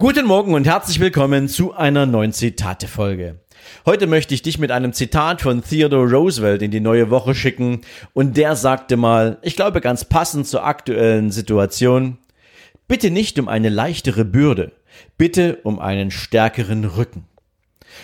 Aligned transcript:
Guten 0.00 0.26
Morgen 0.26 0.54
und 0.54 0.64
herzlich 0.64 1.00
willkommen 1.00 1.48
zu 1.48 1.74
einer 1.74 2.06
neuen 2.06 2.32
Zitate-Folge. 2.32 3.40
Heute 3.84 4.06
möchte 4.06 4.32
ich 4.32 4.42
dich 4.42 4.56
mit 4.56 4.70
einem 4.70 4.92
Zitat 4.92 5.42
von 5.42 5.60
Theodore 5.64 6.08
Roosevelt 6.08 6.62
in 6.62 6.70
die 6.70 6.78
neue 6.78 7.10
Woche 7.10 7.34
schicken 7.34 7.80
und 8.12 8.36
der 8.36 8.54
sagte 8.54 8.96
mal, 8.96 9.38
ich 9.42 9.56
glaube 9.56 9.80
ganz 9.80 10.04
passend 10.04 10.46
zur 10.46 10.64
aktuellen 10.64 11.32
Situation, 11.32 12.18
bitte 12.86 13.10
nicht 13.10 13.40
um 13.40 13.48
eine 13.48 13.70
leichtere 13.70 14.24
Bürde, 14.24 14.70
bitte 15.16 15.58
um 15.64 15.80
einen 15.80 16.12
stärkeren 16.12 16.84
Rücken. 16.84 17.24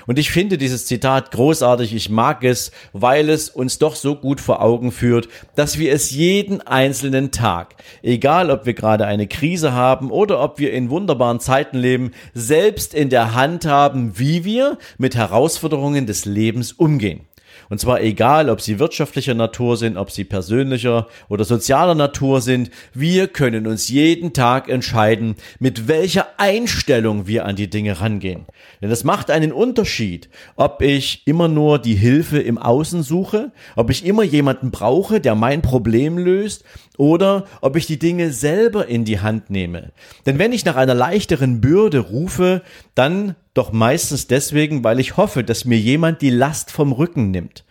Und 0.06 0.18
ich 0.18 0.30
finde 0.30 0.58
dieses 0.58 0.86
Zitat 0.86 1.30
großartig, 1.30 1.94
ich 1.94 2.10
mag 2.10 2.44
es, 2.44 2.72
weil 2.92 3.28
es 3.30 3.48
uns 3.48 3.78
doch 3.78 3.96
so 3.96 4.16
gut 4.16 4.40
vor 4.40 4.62
Augen 4.62 4.92
führt, 4.92 5.28
dass 5.54 5.78
wir 5.78 5.92
es 5.92 6.10
jeden 6.10 6.60
einzelnen 6.60 7.30
Tag, 7.30 7.76
egal 8.02 8.50
ob 8.50 8.66
wir 8.66 8.74
gerade 8.74 9.06
eine 9.06 9.26
Krise 9.26 9.72
haben 9.72 10.10
oder 10.10 10.40
ob 10.40 10.58
wir 10.58 10.72
in 10.72 10.90
wunderbaren 10.90 11.40
Zeiten 11.40 11.78
leben, 11.78 12.12
selbst 12.34 12.94
in 12.94 13.10
der 13.10 13.34
Hand 13.34 13.66
haben, 13.66 14.18
wie 14.18 14.44
wir 14.44 14.78
mit 14.98 15.16
Herausforderungen 15.16 16.06
des 16.06 16.24
Lebens 16.24 16.72
umgehen. 16.72 17.26
Und 17.68 17.80
zwar 17.80 18.00
egal, 18.00 18.50
ob 18.50 18.60
sie 18.60 18.78
wirtschaftlicher 18.78 19.34
Natur 19.34 19.76
sind, 19.76 19.96
ob 19.96 20.10
sie 20.10 20.24
persönlicher 20.24 21.08
oder 21.28 21.44
sozialer 21.44 21.94
Natur 21.94 22.40
sind, 22.40 22.70
wir 22.92 23.28
können 23.28 23.66
uns 23.66 23.88
jeden 23.88 24.32
Tag 24.32 24.68
entscheiden, 24.68 25.36
mit 25.58 25.88
welcher 25.88 26.26
Einstellung 26.36 27.26
wir 27.26 27.46
an 27.46 27.56
die 27.56 27.70
Dinge 27.70 28.00
rangehen. 28.00 28.46
Denn 28.82 28.90
es 28.90 29.04
macht 29.04 29.30
einen 29.30 29.52
Unterschied, 29.52 30.28
ob 30.56 30.82
ich 30.82 31.22
immer 31.26 31.48
nur 31.48 31.78
die 31.78 31.94
Hilfe 31.94 32.38
im 32.38 32.58
Außen 32.58 33.02
suche, 33.02 33.52
ob 33.76 33.90
ich 33.90 34.04
immer 34.04 34.22
jemanden 34.22 34.70
brauche, 34.70 35.20
der 35.20 35.34
mein 35.34 35.62
Problem 35.62 36.18
löst, 36.18 36.64
oder 36.96 37.44
ob 37.60 37.76
ich 37.76 37.86
die 37.86 37.98
Dinge 37.98 38.30
selber 38.30 38.86
in 38.86 39.04
die 39.04 39.20
Hand 39.20 39.50
nehme. 39.50 39.92
Denn 40.26 40.38
wenn 40.38 40.52
ich 40.52 40.64
nach 40.64 40.76
einer 40.76 40.94
leichteren 40.94 41.60
Bürde 41.60 41.98
rufe, 41.98 42.62
dann 42.94 43.34
doch 43.54 43.72
meistens 43.72 44.26
deswegen, 44.26 44.84
weil 44.84 45.00
ich 45.00 45.16
hoffe, 45.16 45.44
dass 45.44 45.64
mir 45.64 45.78
jemand 45.78 46.20
die 46.22 46.30
Last 46.30 46.70
vom 46.70 46.92
Rücken 46.92 47.30
nimmt. 47.30 47.64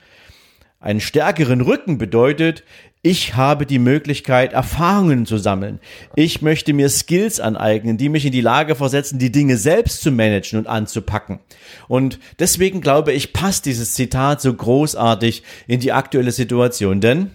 Einen 0.80 1.00
stärkeren 1.00 1.62
Rücken 1.62 1.98
bedeutet, 1.98 2.64
ich 3.06 3.36
habe 3.36 3.66
die 3.66 3.80
Möglichkeit, 3.80 4.54
Erfahrungen 4.54 5.26
zu 5.26 5.38
sammeln. 5.38 5.82
Ich 6.16 6.42
möchte 6.42 6.72
mir 6.72 6.88
Skills 6.88 7.42
aneignen, 7.42 7.98
die 7.98 8.08
mich 8.08 8.26
in 8.26 8.32
die 8.32 8.40
Lage 8.40 8.76
versetzen, 8.76 9.20
die 9.20 9.32
Dinge 9.32 9.58
selbst 9.58 10.02
zu 10.02 10.10
managen 10.10 10.58
und 10.58 10.68
anzupacken. 10.68 11.40
Und 11.90 12.20
deswegen 12.40 12.80
glaube 12.80 13.12
ich, 13.12 13.34
passt 13.34 13.66
dieses 13.66 13.94
Zitat 13.94 14.42
so 14.42 14.54
großartig 14.54 15.44
in 15.68 15.82
die 15.82 15.92
aktuelle 15.92 16.32
Situation. 16.32 17.02
Denn 17.02 17.32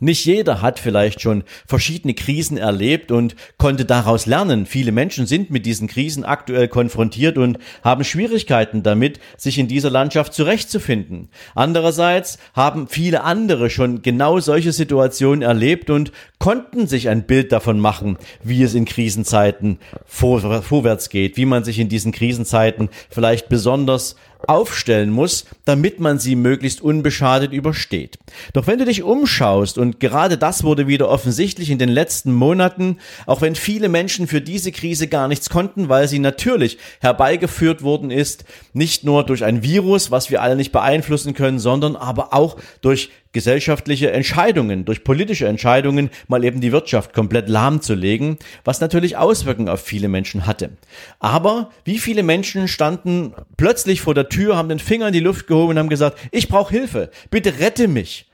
nicht 0.00 0.24
jeder 0.24 0.62
hat 0.62 0.78
vielleicht 0.78 1.20
schon 1.20 1.44
verschiedene 1.66 2.14
Krisen 2.14 2.56
erlebt 2.56 3.10
und 3.10 3.36
konnte 3.56 3.84
daraus 3.84 4.26
lernen. 4.26 4.66
Viele 4.66 4.92
Menschen 4.92 5.26
sind 5.26 5.50
mit 5.50 5.66
diesen 5.66 5.88
Krisen 5.88 6.24
aktuell 6.24 6.68
konfrontiert 6.68 7.38
und 7.38 7.58
haben 7.82 8.04
Schwierigkeiten 8.04 8.82
damit, 8.82 9.20
sich 9.36 9.58
in 9.58 9.68
dieser 9.68 9.90
Landschaft 9.90 10.34
zurechtzufinden. 10.34 11.28
Andererseits 11.54 12.38
haben 12.54 12.88
viele 12.88 13.22
andere 13.22 13.70
schon 13.70 14.02
genau 14.02 14.40
solche 14.40 14.72
Situationen 14.72 15.42
erlebt 15.42 15.90
und 15.90 16.12
konnten 16.38 16.86
sich 16.86 17.08
ein 17.08 17.26
Bild 17.26 17.52
davon 17.52 17.80
machen, 17.80 18.16
wie 18.42 18.62
es 18.62 18.74
in 18.74 18.84
Krisenzeiten 18.84 19.78
vor, 20.06 20.62
vorwärts 20.62 21.10
geht, 21.10 21.36
wie 21.36 21.46
man 21.46 21.64
sich 21.64 21.78
in 21.78 21.88
diesen 21.88 22.12
Krisenzeiten 22.12 22.88
vielleicht 23.10 23.48
besonders 23.48 24.16
aufstellen 24.46 25.10
muss, 25.10 25.44
damit 25.64 26.00
man 26.00 26.18
sie 26.18 26.36
möglichst 26.36 26.80
unbeschadet 26.80 27.52
übersteht. 27.52 28.18
Doch 28.52 28.66
wenn 28.66 28.78
du 28.78 28.84
dich 28.84 29.02
umschaust, 29.02 29.78
und 29.78 30.00
gerade 30.00 30.38
das 30.38 30.62
wurde 30.62 30.86
wieder 30.86 31.08
offensichtlich 31.08 31.70
in 31.70 31.78
den 31.78 31.88
letzten 31.88 32.32
Monaten, 32.32 32.98
auch 33.26 33.40
wenn 33.40 33.54
viele 33.54 33.88
Menschen 33.88 34.28
für 34.28 34.40
diese 34.40 34.72
Krise 34.72 35.08
gar 35.08 35.28
nichts 35.28 35.50
konnten, 35.50 35.88
weil 35.88 36.08
sie 36.08 36.18
natürlich 36.18 36.78
herbeigeführt 37.00 37.82
worden 37.82 38.10
ist, 38.10 38.44
nicht 38.72 39.04
nur 39.04 39.24
durch 39.24 39.44
ein 39.44 39.62
Virus, 39.62 40.10
was 40.10 40.30
wir 40.30 40.42
alle 40.42 40.56
nicht 40.56 40.72
beeinflussen 40.72 41.34
können, 41.34 41.58
sondern 41.58 41.96
aber 41.96 42.32
auch 42.32 42.56
durch 42.80 43.10
gesellschaftliche 43.32 44.10
Entscheidungen, 44.10 44.84
durch 44.84 45.04
politische 45.04 45.46
Entscheidungen 45.46 46.10
mal 46.28 46.44
eben 46.44 46.60
die 46.60 46.72
Wirtschaft 46.72 47.12
komplett 47.12 47.48
lahmzulegen, 47.48 48.38
was 48.64 48.80
natürlich 48.80 49.16
Auswirkungen 49.16 49.68
auf 49.68 49.82
viele 49.82 50.08
Menschen 50.08 50.46
hatte. 50.46 50.70
Aber 51.18 51.70
wie 51.84 51.98
viele 51.98 52.22
Menschen 52.22 52.68
standen 52.68 53.34
plötzlich 53.56 54.00
vor 54.00 54.14
der 54.14 54.28
Tür, 54.28 54.56
haben 54.56 54.68
den 54.68 54.78
Finger 54.78 55.08
in 55.08 55.12
die 55.12 55.20
Luft 55.20 55.46
gehoben 55.46 55.70
und 55.70 55.78
haben 55.78 55.88
gesagt, 55.88 56.18
ich 56.30 56.48
brauche 56.48 56.72
Hilfe, 56.72 57.10
bitte 57.30 57.58
rette 57.58 57.88
mich. 57.88 58.26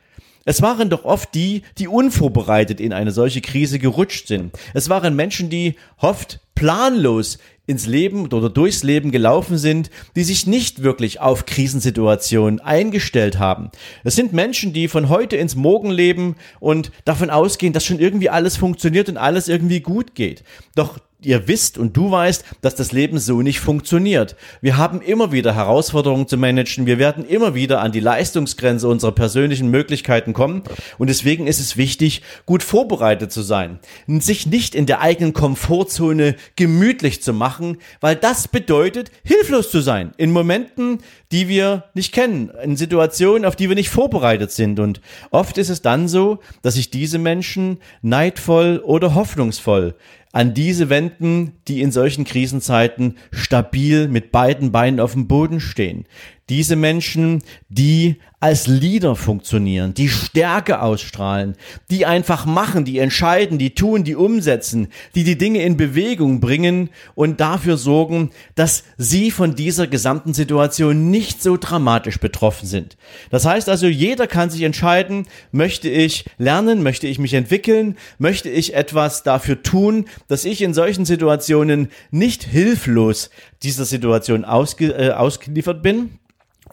Es 0.45 0.61
waren 0.61 0.91
doch 0.91 1.05
oft 1.05 1.35
die, 1.35 1.63
die 1.79 1.89
unvorbereitet 1.89 2.81
in 2.81 2.93
eine 2.93 3.13
solche 3.13 3.41
Krise 3.41 3.79
gerutscht 3.79 4.29
sind. 4.29 4.57
Es 4.75 4.91
waren 4.91 5.17
Menschen, 5.17 5.49
die 5.49 5.77
oft 5.97 6.41
planlos 6.55 7.39
ins 7.67 7.87
Leben 7.87 8.27
oder 8.27 8.51
durchs 8.51 8.83
Leben 8.83 9.11
gelaufen 9.11 9.57
sind, 9.57 9.91
die 10.17 10.25
sich 10.25 10.47
nicht 10.47 10.83
wirklich 10.83 11.21
auf 11.21 11.47
Krisensituationen 11.47 12.61
eingestellt 12.61 13.39
haben. 13.39 13.71
Es 14.05 14.17
sind 14.17 14.33
Menschen, 14.33 14.73
die 14.73 14.89
von 14.89 15.09
heute 15.09 15.37
ins 15.37 15.55
Morgen 15.55 15.91
leben 15.91 16.37
und 16.61 16.93
davon 17.05 17.31
ausgehen, 17.31 17.73
dass 17.73 17.85
schon 17.85 17.99
irgendwie 17.99 18.29
alles 18.29 18.57
funktioniert 18.57 19.09
und 19.09 19.17
alles 19.17 19.49
irgendwie 19.49 19.81
gut 19.81 20.15
geht. 20.15 20.45
Doch 20.75 20.99
ihr 21.27 21.49
wisst 21.49 21.79
und 21.79 21.97
du 21.97 22.11
weißt, 22.11 22.45
dass 22.61 22.75
das 22.75 22.93
Leben 22.93 23.19
so 23.19 23.43
nicht 23.43 23.61
funktioniert. 23.61 24.37
Wir 24.61 24.77
haben 24.77 25.01
immer 25.01 25.33
wieder 25.33 25.55
Herausforderungen 25.55 26.29
zu 26.29 26.37
managen. 26.37 26.87
Wir 26.87 26.99
werden 26.99 27.25
immer 27.25 27.55
wieder 27.55 27.81
an 27.81 27.93
die 27.93 28.01
Leistungsgrenze 28.01 28.89
unserer 28.89 29.13
persönlichen 29.13 29.71
Möglichkeiten 29.71 30.33
kommen. 30.33 30.63
Und 30.99 31.09
deswegen 31.09 31.47
ist 31.47 31.61
es 31.61 31.77
wichtig, 31.77 32.23
gut 32.47 32.63
vorbereitet 32.63 33.33
zu 33.33 33.43
sein. 33.43 33.79
Sich 34.07 34.47
nicht 34.47 34.75
in 34.75 34.87
der 34.87 35.01
eigenen 35.01 35.33
Komfortzone 35.33 36.37
gemütlich 36.57 37.23
zu 37.23 37.33
machen, 37.33 37.79
weil 38.01 38.17
das 38.17 38.49
bedeutet, 38.49 39.11
hilflos 39.25 39.71
zu 39.71 39.81
sein. 39.81 40.13
In 40.17 40.33
Momenten, 40.33 40.99
die 41.33 41.49
wir 41.49 41.85
nicht 41.95 42.13
kennen, 42.13 42.51
in 42.63 42.77
Situationen, 42.77 43.45
auf 43.45 43.57
die 43.57 43.69
wir 43.69 43.77
nicht 43.77 43.91
vorbereitet 43.91 44.53
sind. 44.53 44.79
Und 44.79 45.01
oft 45.31 45.59
ist 45.59 45.69
es 45.69 45.83
dann 45.83 46.09
so, 46.09 46.39
dass 46.63 46.75
sich 46.75 46.91
diese 46.91 47.19
Menschen 47.19 47.79
neidvoll 48.03 48.81
oder 48.85 49.15
hoffnungsvoll 49.15 49.95
an 50.35 50.53
diese 50.53 50.91
wenden, 50.91 51.53
die 51.69 51.81
in 51.81 51.93
solchen 51.93 52.25
Krisenzeiten 52.25 53.19
stabil 53.31 54.09
mit 54.09 54.33
beiden 54.33 54.73
Beinen 54.73 54.99
auf 54.99 55.13
dem 55.13 55.29
Boden 55.29 55.61
stehen. 55.61 56.07
Diese 56.51 56.77
Menschen, 56.77 57.43
die 57.71 58.17
als 58.45 58.67
Leader 58.67 59.17
funktionieren, 59.17 59.95
die 59.95 60.11
Stärke 60.11 60.83
ausstrahlen, 60.83 61.57
die 61.91 62.05
einfach 62.05 62.45
machen, 62.45 62.85
die 62.85 62.99
entscheiden, 62.99 63.57
die 63.57 63.75
tun, 63.75 64.05
die 64.05 64.15
umsetzen, 64.15 64.89
die 65.15 65.25
die 65.25 65.39
Dinge 65.39 65.63
in 65.63 65.79
Bewegung 65.79 66.41
bringen 66.41 66.91
und 67.15 67.41
dafür 67.41 67.79
sorgen, 67.79 68.33
dass 68.55 68.85
sie 68.99 69.31
von 69.31 69.55
dieser 69.55 69.87
gesamten 69.87 70.35
Situation 70.35 71.11
nicht 71.11 71.43
so 71.43 71.57
dramatisch 71.57 72.21
betroffen 72.21 72.69
sind. 72.69 72.99
Das 73.31 73.47
heißt 73.47 73.71
also, 73.71 73.87
jeder 73.87 74.27
kann 74.27 74.51
sich 74.51 74.61
entscheiden, 74.61 75.27
möchte 75.51 75.89
ich 75.89 76.27
lernen, 76.37 76.83
möchte 76.83 77.07
ich 77.07 77.19
mich 77.19 77.33
entwickeln, 77.33 77.97
möchte 78.19 78.51
ich 78.51 78.75
etwas 78.75 79.23
dafür 79.23 79.63
tun, 79.63 80.05
dass 80.29 80.45
ich 80.45 80.61
in 80.61 80.75
solchen 80.75 81.07
Situationen 81.07 81.89
nicht 82.11 82.45
hilflos 82.45 83.31
dieser 83.63 83.87
Situation 83.87 84.45
ausge, 84.45 84.93
äh, 84.93 85.13
ausgeliefert 85.13 85.83
bin 85.83 86.19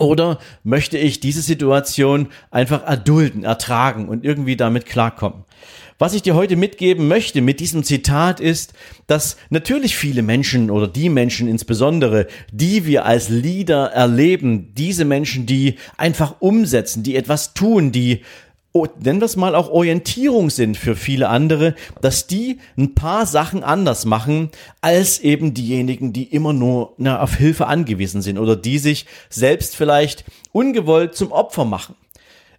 oder 0.01 0.39
möchte 0.63 0.97
ich 0.97 1.19
diese 1.19 1.41
Situation 1.41 2.27
einfach 2.49 2.83
erdulden, 2.85 3.43
ertragen 3.43 4.09
und 4.09 4.25
irgendwie 4.25 4.55
damit 4.55 4.85
klarkommen? 4.85 5.45
Was 5.99 6.15
ich 6.15 6.23
dir 6.23 6.33
heute 6.33 6.55
mitgeben 6.55 7.07
möchte 7.07 7.41
mit 7.41 7.59
diesem 7.59 7.83
Zitat 7.83 8.39
ist, 8.39 8.73
dass 9.05 9.37
natürlich 9.51 9.95
viele 9.95 10.23
Menschen 10.23 10.71
oder 10.71 10.87
die 10.87 11.09
Menschen 11.09 11.47
insbesondere, 11.47 12.25
die 12.51 12.87
wir 12.87 13.05
als 13.05 13.29
Leader 13.29 13.91
erleben, 13.91 14.73
diese 14.73 15.05
Menschen, 15.05 15.45
die 15.45 15.75
einfach 15.97 16.37
umsetzen, 16.39 17.03
die 17.03 17.15
etwas 17.15 17.53
tun, 17.53 17.91
die 17.91 18.23
nennen 18.73 19.19
wir 19.19 19.25
es 19.25 19.35
mal 19.35 19.55
auch 19.55 19.69
Orientierung 19.69 20.49
sind 20.49 20.77
für 20.77 20.95
viele 20.95 21.29
andere, 21.29 21.75
dass 22.01 22.27
die 22.27 22.59
ein 22.77 22.95
paar 22.95 23.25
Sachen 23.25 23.63
anders 23.63 24.05
machen 24.05 24.49
als 24.79 25.19
eben 25.19 25.53
diejenigen, 25.53 26.13
die 26.13 26.23
immer 26.23 26.53
nur 26.53 26.93
na, 26.97 27.21
auf 27.21 27.35
Hilfe 27.35 27.67
angewiesen 27.67 28.21
sind 28.21 28.37
oder 28.37 28.55
die 28.55 28.79
sich 28.79 29.05
selbst 29.29 29.75
vielleicht 29.75 30.23
ungewollt 30.53 31.15
zum 31.15 31.31
Opfer 31.31 31.65
machen. 31.65 31.95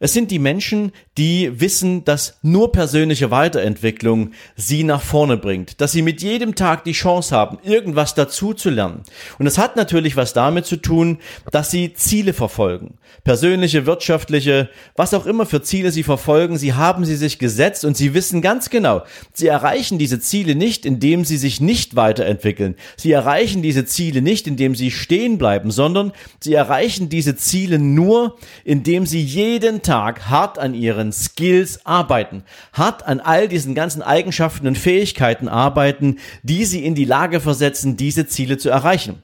Es 0.05 0.13
sind 0.13 0.33
die 0.33 0.41
Menschen, 0.41 0.91
die 1.17 1.61
wissen, 1.61 2.05
dass 2.05 2.37
nur 2.43 2.73
persönliche 2.73 3.31
Weiterentwicklung 3.31 4.33
sie 4.57 4.83
nach 4.83 5.01
vorne 5.01 5.37
bringt, 5.37 5.81
dass 5.81 5.93
sie 5.93 6.03
mit 6.03 6.23
jedem 6.23 6.57
Tag 6.57 6.83
die 6.83 6.91
Chance 6.91 7.37
haben, 7.37 7.59
irgendwas 7.63 8.17
dazu 8.17 8.53
zu 8.53 8.69
lernen. 8.69 9.05
Und 9.39 9.47
es 9.47 9.59
hat 9.59 9.77
natürlich 9.77 10.17
was 10.17 10.33
damit 10.33 10.67
zu 10.67 10.79
tun, 10.79 11.19
dass 11.53 11.71
sie 11.71 11.95
Ziele 11.95 12.33
verfolgen. 12.33 12.99
Persönliche, 13.23 13.87
wirtschaftliche, 13.87 14.71
was 14.97 15.15
auch 15.15 15.25
immer 15.25 15.47
für 15.47 15.63
Ziele 15.63 15.93
sie 15.93 16.03
verfolgen, 16.03 16.59
sie 16.59 16.75
haben 16.75 17.05
sie 17.05 17.15
sich 17.15 17.39
gesetzt 17.39 17.85
und 17.85 17.97
sie 17.97 18.13
wissen 18.13 18.43
ganz 18.43 18.71
genau, 18.71 19.05
sie 19.33 19.47
erreichen 19.47 19.99
diese 19.99 20.19
Ziele 20.19 20.57
nicht, 20.57 20.85
indem 20.85 21.25
sie 21.25 21.37
sich 21.37 21.61
nicht 21.61 21.95
weiterentwickeln. 21.95 22.75
Sie 22.97 23.13
erreichen 23.13 23.63
diese 23.63 23.85
Ziele 23.85 24.21
nicht, 24.21 24.49
indem 24.49 24.75
sie 24.75 24.91
stehen 24.91 25.39
bleiben, 25.39 25.71
sondern 25.71 26.11
sie 26.41 26.55
erreichen 26.55 27.09
diese 27.09 27.37
Ziele 27.37 27.79
nur, 27.79 28.37
indem 28.65 29.07
sie 29.07 29.23
jeden 29.23 29.83
Tag 29.83 29.92
Tag 29.93 30.31
hart 30.31 30.59
an 30.59 30.73
ihren 30.73 31.13
Skills 31.13 31.85
arbeiten, 31.85 32.45
hart 32.73 33.07
an 33.07 33.21
all 33.21 33.47
diesen 33.47 33.75
ganzen 33.75 34.01
Eigenschaften 34.01 34.67
und 34.67 34.79
Fähigkeiten 34.79 35.49
arbeiten, 35.49 36.19
die 36.43 36.65
sie 36.65 36.83
in 36.83 36.95
die 36.95 37.05
Lage 37.05 37.41
versetzen, 37.41 37.99
diese 37.99 38.27
Ziele 38.27 38.57
zu 38.57 38.71
erreichen. 38.71 39.23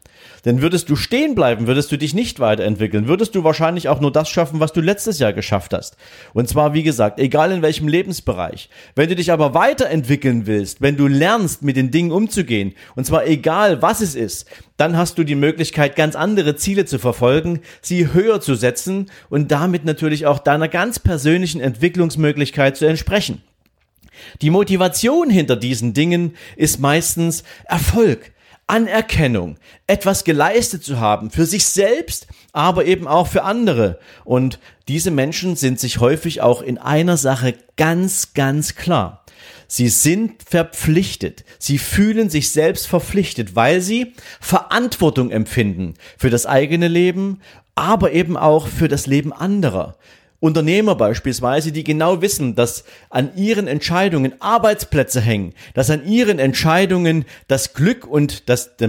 Denn 0.49 0.63
würdest 0.63 0.89
du 0.89 0.97
stehen 0.97 1.35
bleiben, 1.35 1.67
würdest 1.67 1.93
du 1.93 1.99
dich 1.99 2.15
nicht 2.15 2.41
weiterentwickeln, 2.41 3.07
würdest 3.07 3.35
du 3.35 3.45
wahrscheinlich 3.45 3.91
auch 3.91 4.01
nur 4.01 4.11
das 4.11 4.31
schaffen, 4.31 4.61
was 4.61 4.73
du 4.73 4.81
letztes 4.81 5.19
Jahr 5.19 5.35
geschafft 5.35 5.75
hast. 5.75 5.99
Und 6.33 6.49
zwar, 6.49 6.73
wie 6.73 6.83
gesagt, 6.83 7.21
egal 7.21 7.53
in 7.53 7.61
welchem 7.61 7.87
Lebensbereich. 7.87 8.71
Wenn 8.95 9.11
du 9.11 9.15
dich 9.15 9.31
aber 9.31 9.53
weiterentwickeln 9.53 10.47
willst, 10.47 10.81
wenn 10.81 10.97
du 10.97 11.07
lernst, 11.07 11.63
mit 11.63 11.77
den 11.77 11.91
Dingen 11.91 12.13
umzugehen, 12.13 12.73
und 12.97 13.05
zwar 13.05 13.27
egal 13.27 13.83
was 13.83 14.01
es 14.01 14.15
ist, 14.15 14.47
dann 14.79 14.97
hast 14.97 15.19
du 15.19 15.25
die 15.25 15.35
Möglichkeit, 15.35 15.97
ganz 15.97 16.17
andere 16.17 16.57
Ziele 16.57 16.87
zu 16.87 16.99
verfolgen, 16.99 17.61
sie 17.83 18.15
höher 18.15 18.41
zu 18.41 18.55
setzen 18.55 19.11
und 19.29 19.51
damit 19.51 19.85
natürlich 19.85 20.25
auch 20.25 20.39
deiner 20.39 20.69
ganz 20.69 20.99
persönlichen 20.99 21.61
Entwicklungsmöglichkeit 21.61 22.75
zu 22.75 22.87
entsprechen. 22.87 23.43
Die 24.41 24.49
Motivation 24.49 25.29
hinter 25.29 25.57
diesen 25.57 25.93
Dingen 25.93 26.37
ist 26.57 26.81
meistens 26.81 27.45
Erfolg, 27.67 28.33
Anerkennung, 28.69 29.57
etwas 29.87 30.25
geleistet 30.25 30.85
zu 30.85 31.01
haben 31.01 31.31
für 31.31 31.47
sich 31.47 31.65
selbst, 31.67 32.29
aber 32.53 32.85
eben 32.85 33.09
auch 33.09 33.27
für 33.27 33.43
andere. 33.43 33.99
Und 34.25 34.61
diese 34.87 35.11
Menschen 35.11 35.57
sind 35.57 35.81
sich 35.81 35.99
häufig 35.99 36.43
auch 36.43 36.63
in 36.63 36.79
einer 36.79 37.17
Sache 37.17 37.55
ganz, 37.77 38.35
ganz 38.35 38.77
klar. 38.77 39.25
Sie 39.67 39.89
sind 39.89 40.43
verpflichtet. 40.43 41.45
Sie 41.59 41.79
fühlen 41.79 42.31
sich 42.31 42.51
selbst 42.51 42.87
verpflichtet, 42.87 43.57
weil 43.57 43.81
sie 43.81 44.15
Verantwortung 44.41 45.31
empfinden 45.31 45.95
für 46.17 46.31
das 46.31 46.47
eigene 46.47 46.89
Leben, 46.89 47.41
aber 47.75 48.13
eben 48.13 48.37
auch 48.37 48.67
für 48.67 48.89
das 48.89 49.07
Leben 49.07 49.33
anderer. 49.33 49.97
Unternehmer 50.41 50.95
beispielsweise, 50.95 51.73
die 51.73 51.83
genau 51.83 52.23
wissen, 52.23 52.55
dass 52.55 52.85
an 53.11 53.37
ihren 53.37 53.67
Entscheidungen 53.67 54.35
Arbeitsplätze 54.41 55.21
hängen, 55.21 55.53
dass 55.75 55.91
an 55.91 56.07
ihren 56.07 56.39
Entscheidungen 56.39 57.25
das 57.49 57.75
Glück 57.75 58.07
und 58.07 58.49
das, 58.49 58.77
der 58.77 58.89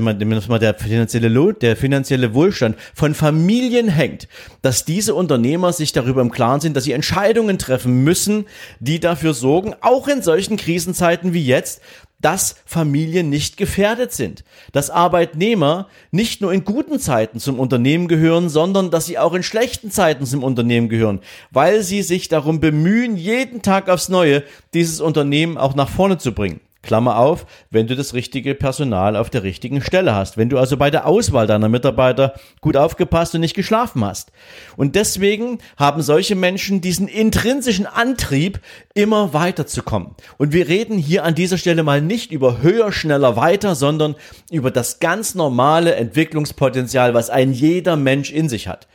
finanzielle 0.77 1.27
Lohn, 1.27 1.55
der 1.59 1.75
finanzielle 1.75 2.35
Wohlstand 2.35 2.77
von 2.93 3.15
Familien 3.15 3.87
hängt, 3.87 4.27
dass 4.61 4.85
diese 4.85 5.15
Unternehmer 5.15 5.73
sich 5.73 5.91
darüber 5.91 6.21
im 6.21 6.29
Klaren 6.29 6.61
sind, 6.61 6.77
dass 6.77 6.83
sie 6.83 6.91
Entscheidungen 6.91 7.57
treffen 7.57 8.03
müssen, 8.03 8.45
die 8.79 8.99
dafür 8.99 9.33
sorgen, 9.33 9.73
auch 9.81 10.07
in 10.07 10.21
solchen 10.21 10.55
Krisenzeiten 10.55 11.33
wie 11.33 11.45
jetzt, 11.45 11.81
dass 12.19 12.55
Familien 12.65 13.29
nicht 13.29 13.57
gefährdet 13.57 14.11
sind, 14.11 14.43
dass 14.71 14.89
Arbeitnehmer 14.89 15.87
nicht 16.11 16.41
nur 16.41 16.53
in 16.53 16.65
guten 16.65 16.99
Zeiten 16.99 17.39
zum 17.39 17.59
Unternehmen 17.59 18.07
gehören, 18.07 18.49
sondern 18.49 18.91
dass 18.91 19.05
sie 19.05 19.17
auch 19.17 19.33
in 19.33 19.43
schlechten 19.43 19.91
Zeiten 19.91 20.25
zum 20.25 20.43
Unternehmen 20.43 20.89
gehören, 20.89 21.21
weil 21.51 21.83
sie 21.83 22.03
sich 22.03 22.27
darum 22.27 22.59
bemühen, 22.59 23.15
jeden 23.15 23.61
Tag 23.61 23.89
aufs 23.89 24.09
Neue 24.09 24.43
dieses 24.73 25.01
Unternehmen 25.01 25.57
auch 25.57 25.75
nach 25.75 25.89
vorne 25.89 26.17
zu 26.17 26.33
bringen. 26.33 26.59
Klammer 26.81 27.17
auf, 27.17 27.45
wenn 27.69 27.87
du 27.87 27.95
das 27.95 28.13
richtige 28.13 28.55
Personal 28.55 29.17
auf 29.17 29.29
der 29.29 29.43
richtigen 29.43 29.81
Stelle 29.81 30.15
hast. 30.15 30.37
Wenn 30.37 30.49
du 30.49 30.57
also 30.57 30.77
bei 30.77 30.89
der 30.89 31.05
Auswahl 31.05 31.45
deiner 31.45 31.67
Mitarbeiter 31.67 32.33
gut 32.61 32.77
aufgepasst 32.77 33.35
und 33.35 33.41
nicht 33.41 33.55
geschlafen 33.55 34.03
hast. 34.05 34.31
Und 34.77 34.95
deswegen 34.95 35.59
haben 35.77 36.01
solche 36.01 36.35
Menschen 36.35 36.79
diesen 36.79 37.07
intrinsischen 37.07 37.85
Antrieb, 37.85 38.61
immer 38.93 39.33
weiterzukommen. 39.33 40.15
Und 40.37 40.53
wir 40.53 40.67
reden 40.67 40.97
hier 40.97 41.25
an 41.25 41.35
dieser 41.35 41.57
Stelle 41.57 41.83
mal 41.83 42.01
nicht 42.01 42.31
über 42.31 42.61
höher, 42.61 42.91
schneller, 42.91 43.35
weiter, 43.35 43.75
sondern 43.75 44.15
über 44.49 44.71
das 44.71 44.99
ganz 44.99 45.35
normale 45.35 45.95
Entwicklungspotenzial, 45.95 47.13
was 47.13 47.29
ein 47.29 47.51
jeder 47.51 47.97
Mensch 47.97 48.31
in 48.31 48.47
sich 48.47 48.67
hat. 48.67 48.87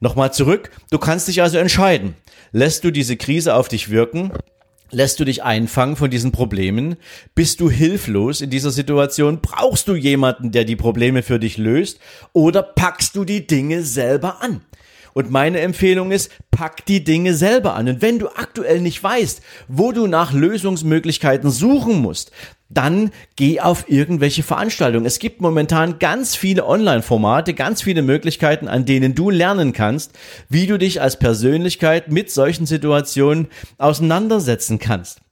Nochmal 0.00 0.32
zurück, 0.32 0.70
du 0.90 0.98
kannst 0.98 1.28
dich 1.28 1.42
also 1.42 1.58
entscheiden. 1.58 2.16
Lässt 2.52 2.84
du 2.84 2.90
diese 2.90 3.16
Krise 3.16 3.54
auf 3.54 3.68
dich 3.68 3.90
wirken 3.90 4.32
Lässt 4.92 5.20
du 5.20 5.24
dich 5.24 5.44
einfangen 5.44 5.94
von 5.94 6.10
diesen 6.10 6.32
Problemen? 6.32 6.96
Bist 7.36 7.60
du 7.60 7.70
hilflos 7.70 8.40
in 8.40 8.50
dieser 8.50 8.72
Situation? 8.72 9.40
Brauchst 9.40 9.86
du 9.86 9.94
jemanden, 9.94 10.50
der 10.50 10.64
die 10.64 10.74
Probleme 10.74 11.22
für 11.22 11.38
dich 11.38 11.58
löst? 11.58 12.00
Oder 12.32 12.62
packst 12.62 13.14
du 13.14 13.24
die 13.24 13.46
Dinge 13.46 13.82
selber 13.84 14.42
an? 14.42 14.62
Und 15.12 15.30
meine 15.30 15.60
Empfehlung 15.60 16.10
ist, 16.10 16.30
pack 16.60 16.84
die 16.84 17.02
Dinge 17.02 17.32
selber 17.32 17.74
an. 17.74 17.88
Und 17.88 18.02
wenn 18.02 18.18
du 18.18 18.28
aktuell 18.28 18.82
nicht 18.82 19.02
weißt, 19.02 19.40
wo 19.68 19.92
du 19.92 20.06
nach 20.06 20.34
Lösungsmöglichkeiten 20.34 21.50
suchen 21.50 22.02
musst, 22.02 22.32
dann 22.68 23.12
geh 23.34 23.60
auf 23.60 23.86
irgendwelche 23.88 24.42
Veranstaltungen. 24.42 25.06
Es 25.06 25.20
gibt 25.20 25.40
momentan 25.40 25.98
ganz 25.98 26.36
viele 26.36 26.66
Online-Formate, 26.66 27.54
ganz 27.54 27.80
viele 27.80 28.02
Möglichkeiten, 28.02 28.68
an 28.68 28.84
denen 28.84 29.14
du 29.14 29.30
lernen 29.30 29.72
kannst, 29.72 30.12
wie 30.50 30.66
du 30.66 30.78
dich 30.78 31.00
als 31.00 31.18
Persönlichkeit 31.18 32.12
mit 32.12 32.30
solchen 32.30 32.66
Situationen 32.66 33.48
auseinandersetzen 33.78 34.78
kannst. 34.78 35.22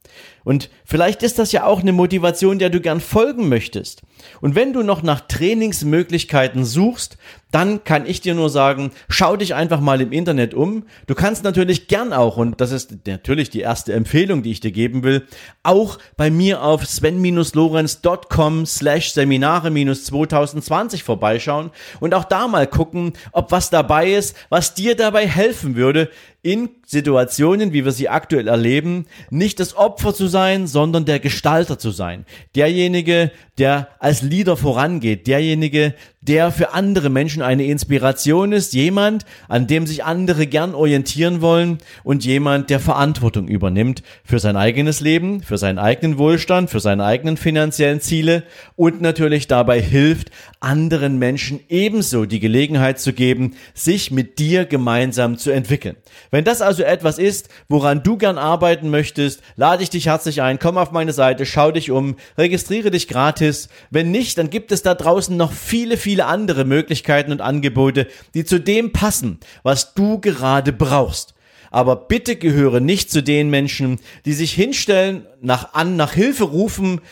Und 0.48 0.70
vielleicht 0.82 1.22
ist 1.22 1.38
das 1.38 1.52
ja 1.52 1.64
auch 1.64 1.82
eine 1.82 1.92
Motivation, 1.92 2.58
der 2.58 2.70
du 2.70 2.80
gern 2.80 3.02
folgen 3.02 3.50
möchtest. 3.50 4.00
Und 4.40 4.54
wenn 4.54 4.72
du 4.72 4.82
noch 4.82 5.02
nach 5.02 5.20
Trainingsmöglichkeiten 5.20 6.64
suchst, 6.64 7.18
dann 7.50 7.84
kann 7.84 8.06
ich 8.06 8.22
dir 8.22 8.34
nur 8.34 8.48
sagen, 8.50 8.90
schau 9.10 9.36
dich 9.36 9.54
einfach 9.54 9.80
mal 9.80 10.00
im 10.00 10.10
Internet 10.12 10.54
um. 10.54 10.84
Du 11.06 11.14
kannst 11.14 11.44
natürlich 11.44 11.86
gern 11.88 12.14
auch, 12.14 12.38
und 12.38 12.62
das 12.62 12.72
ist 12.72 13.06
natürlich 13.06 13.50
die 13.50 13.60
erste 13.60 13.92
Empfehlung, 13.92 14.42
die 14.42 14.52
ich 14.52 14.60
dir 14.60 14.72
geben 14.72 15.02
will, 15.02 15.26
auch 15.62 15.98
bei 16.16 16.30
mir 16.30 16.62
auf 16.62 16.86
sven-lorenz.com 16.86 18.64
slash 18.66 19.12
Seminare-2020 19.12 21.04
vorbeischauen 21.04 21.70
und 22.00 22.14
auch 22.14 22.24
da 22.24 22.48
mal 22.48 22.66
gucken, 22.66 23.12
ob 23.32 23.50
was 23.50 23.68
dabei 23.70 24.12
ist, 24.12 24.34
was 24.48 24.74
dir 24.74 24.94
dabei 24.94 25.26
helfen 25.26 25.76
würde, 25.76 26.10
in 26.42 26.70
Situationen, 26.86 27.72
wie 27.72 27.84
wir 27.84 27.92
sie 27.92 28.08
aktuell 28.08 28.48
erleben, 28.48 29.06
nicht 29.28 29.58
das 29.58 29.76
Opfer 29.76 30.14
zu 30.14 30.28
sein, 30.38 30.68
sondern 30.68 31.04
der 31.04 31.18
Gestalter 31.18 31.80
zu 31.80 31.90
sein. 31.90 32.24
Derjenige, 32.54 33.32
der 33.58 33.88
als 33.98 34.22
Leader 34.22 34.56
vorangeht, 34.56 35.26
derjenige, 35.26 35.94
der 36.20 36.50
für 36.50 36.74
andere 36.74 37.10
Menschen 37.10 37.42
eine 37.42 37.64
Inspiration 37.64 38.52
ist, 38.52 38.72
jemand, 38.72 39.24
an 39.46 39.68
dem 39.68 39.86
sich 39.86 40.04
andere 40.04 40.48
gern 40.48 40.74
orientieren 40.74 41.40
wollen 41.40 41.78
und 42.02 42.24
jemand, 42.24 42.70
der 42.70 42.80
Verantwortung 42.80 43.46
übernimmt 43.46 44.02
für 44.24 44.40
sein 44.40 44.56
eigenes 44.56 45.00
Leben, 45.00 45.42
für 45.42 45.58
seinen 45.58 45.78
eigenen 45.78 46.18
Wohlstand, 46.18 46.70
für 46.70 46.80
seine 46.80 47.04
eigenen 47.04 47.36
finanziellen 47.36 48.00
Ziele 48.00 48.42
und 48.74 49.00
natürlich 49.00 49.46
dabei 49.46 49.80
hilft, 49.80 50.30
anderen 50.58 51.18
Menschen 51.18 51.60
ebenso 51.68 52.24
die 52.24 52.40
Gelegenheit 52.40 52.98
zu 52.98 53.12
geben, 53.12 53.54
sich 53.74 54.10
mit 54.10 54.40
dir 54.40 54.64
gemeinsam 54.64 55.38
zu 55.38 55.52
entwickeln. 55.52 55.96
Wenn 56.32 56.44
das 56.44 56.62
also 56.62 56.82
etwas 56.82 57.18
ist, 57.18 57.48
woran 57.68 58.02
du 58.02 58.16
gern 58.16 58.38
arbeiten 58.38 58.90
möchtest, 58.90 59.40
lade 59.54 59.84
ich 59.84 59.90
dich 59.90 60.06
herzlich 60.06 60.42
ein, 60.42 60.58
komm 60.58 60.78
auf 60.78 60.90
meine 60.90 61.12
Seite, 61.12 61.46
schau 61.46 61.70
dich 61.70 61.92
um, 61.92 62.16
registriere 62.36 62.90
dich 62.90 63.06
gratis. 63.06 63.68
Wenn 63.90 64.10
nicht, 64.10 64.36
dann 64.36 64.50
gibt 64.50 64.72
es 64.72 64.82
da 64.82 64.94
draußen 64.94 65.36
noch 65.36 65.52
viele, 65.52 65.96
viele 65.96 66.07
viele 66.08 66.24
andere 66.24 66.64
Möglichkeiten 66.64 67.32
und 67.32 67.42
Angebote, 67.42 68.06
die 68.32 68.46
zu 68.46 68.58
dem 68.58 68.92
passen, 68.92 69.40
was 69.62 69.92
du 69.92 70.18
gerade 70.18 70.72
brauchst. 70.72 71.34
Aber 71.70 71.96
bitte 71.96 72.36
gehöre 72.36 72.80
nicht 72.80 73.10
zu 73.10 73.22
den 73.22 73.50
Menschen, 73.50 74.00
die 74.24 74.32
sich 74.32 74.54
hinstellen, 74.54 75.26
nach 75.42 75.74
an, 75.74 75.96
nach 75.96 76.14
Hilfe 76.14 76.44
rufen, 76.44 77.02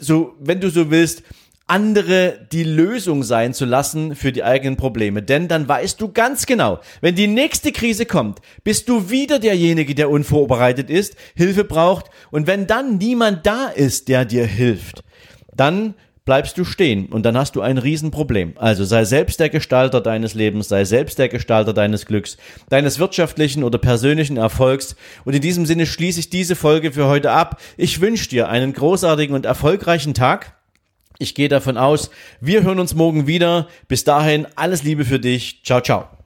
so, 0.00 0.34
wenn 0.40 0.60
du 0.60 0.68
so 0.68 0.90
willst, 0.90 1.22
andere 1.68 2.44
die 2.50 2.64
Lösung 2.64 3.22
sein 3.22 3.54
zu 3.54 3.66
lassen 3.66 4.16
für 4.16 4.32
die 4.32 4.42
eigenen 4.42 4.76
Probleme. 4.76 5.22
Denn 5.22 5.46
dann 5.46 5.68
weißt 5.68 6.00
du 6.00 6.10
ganz 6.10 6.46
genau, 6.46 6.80
wenn 7.00 7.14
die 7.14 7.28
nächste 7.28 7.70
Krise 7.70 8.04
kommt, 8.04 8.40
bist 8.64 8.88
du 8.88 9.10
wieder 9.10 9.38
derjenige, 9.38 9.94
der 9.94 10.10
unvorbereitet 10.10 10.90
ist, 10.90 11.14
Hilfe 11.36 11.62
braucht. 11.62 12.06
Und 12.32 12.48
wenn 12.48 12.66
dann 12.66 12.98
niemand 12.98 13.46
da 13.46 13.68
ist, 13.68 14.08
der 14.08 14.24
dir 14.24 14.44
hilft, 14.44 15.04
dann 15.54 15.94
bleibst 16.24 16.58
du 16.58 16.64
stehen 16.64 17.06
und 17.06 17.24
dann 17.24 17.36
hast 17.36 17.56
du 17.56 17.60
ein 17.60 17.78
Riesenproblem. 17.78 18.54
Also 18.56 18.84
sei 18.84 19.04
selbst 19.04 19.40
der 19.40 19.48
Gestalter 19.48 20.00
deines 20.00 20.34
Lebens, 20.34 20.68
sei 20.68 20.84
selbst 20.84 21.18
der 21.18 21.28
Gestalter 21.28 21.72
deines 21.72 22.06
Glücks, 22.06 22.36
deines 22.68 22.98
wirtschaftlichen 22.98 23.64
oder 23.64 23.78
persönlichen 23.78 24.36
Erfolgs. 24.36 24.96
Und 25.24 25.34
in 25.34 25.40
diesem 25.40 25.66
Sinne 25.66 25.86
schließe 25.86 26.20
ich 26.20 26.30
diese 26.30 26.56
Folge 26.56 26.92
für 26.92 27.06
heute 27.06 27.32
ab. 27.32 27.60
Ich 27.76 28.00
wünsche 28.00 28.28
dir 28.28 28.48
einen 28.48 28.72
großartigen 28.72 29.34
und 29.34 29.46
erfolgreichen 29.46 30.14
Tag. 30.14 30.56
Ich 31.18 31.34
gehe 31.34 31.48
davon 31.48 31.76
aus, 31.76 32.10
wir 32.40 32.62
hören 32.62 32.80
uns 32.80 32.94
morgen 32.94 33.26
wieder. 33.26 33.68
Bis 33.88 34.04
dahin 34.04 34.46
alles 34.56 34.82
Liebe 34.82 35.04
für 35.04 35.20
dich. 35.20 35.62
Ciao, 35.64 35.80
ciao. 35.80 36.19